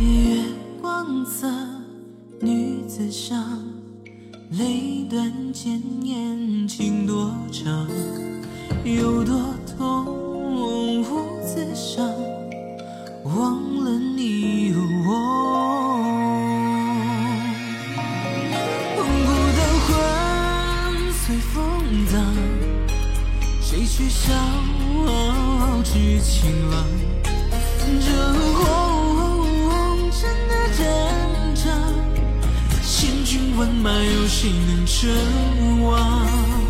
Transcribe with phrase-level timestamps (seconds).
[0.00, 0.42] 月
[0.82, 1.48] 光色，
[2.40, 3.62] 女子伤，
[4.50, 7.86] 泪断剑念情多长，
[8.82, 10.04] 有多痛
[11.00, 11.04] 无
[11.46, 12.10] 自伤，
[13.22, 14.74] 忘了你
[15.06, 15.08] 我。
[18.96, 19.04] 孤
[19.56, 19.92] 单魂
[21.12, 21.62] 随风
[22.12, 22.20] 荡，
[23.60, 24.32] 谁去笑
[25.84, 26.84] 知情郎？
[28.00, 28.10] 这
[33.56, 36.63] 万马，有谁能称王？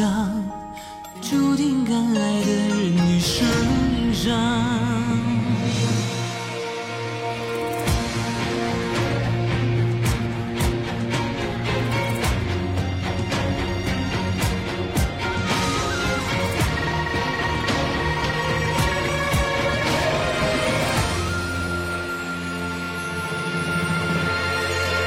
[0.00, 0.32] 无常，
[1.20, 3.46] 注定敢爱的人一生
[4.14, 4.30] 伤。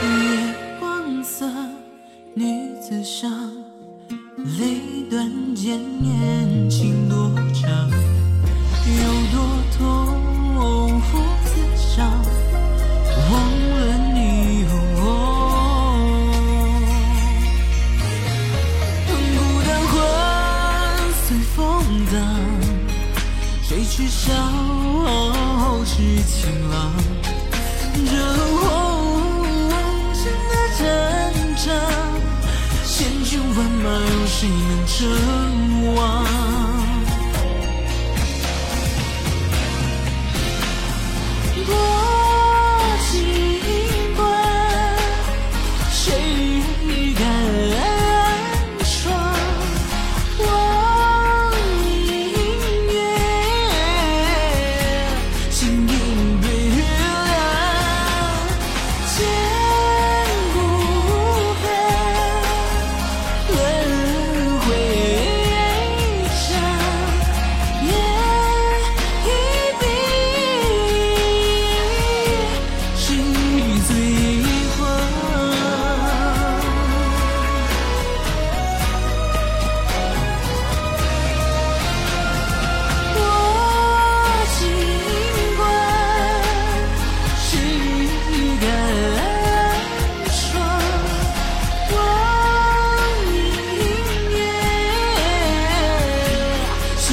[0.04, 1.48] 月光色，
[2.36, 3.32] 女子伤，
[4.38, 9.36] 泪断剑念情多长，有多
[9.78, 9.80] 痛
[10.56, 11.00] 无
[11.46, 12.10] 自伤，
[13.30, 13.32] 忘
[13.70, 13.74] 了
[14.16, 14.18] 你
[14.72, 14.72] 我。
[19.08, 19.12] 孤
[19.68, 19.94] 单魂
[21.28, 21.62] 随风
[22.12, 22.14] 荡，
[23.62, 24.34] 谁去笑
[25.86, 26.92] 痴情郎？
[28.10, 28.12] 这
[34.44, 36.33] 谁能称王？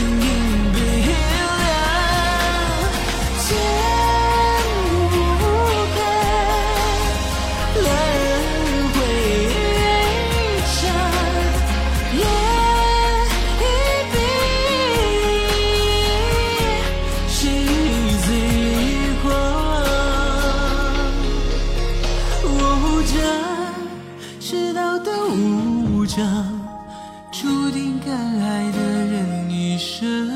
[0.00, 0.24] 心影
[0.72, 1.12] 悲凉，
[3.44, 3.48] 剑
[4.88, 5.12] 无
[5.92, 5.96] 痕，
[7.82, 7.84] 轮
[8.94, 8.96] 回
[10.72, 10.80] 长，
[12.16, 12.18] 夜
[13.60, 13.62] 一
[14.10, 14.14] 闭，
[17.28, 17.38] 是
[18.24, 18.28] 最
[19.20, 19.22] 狂。
[22.42, 22.48] 哦，
[23.12, 23.12] 这
[24.40, 25.36] 世道的无
[26.06, 26.18] 常，
[27.30, 28.08] 注定敢
[28.40, 29.49] 爱的人
[29.80, 30.29] 生。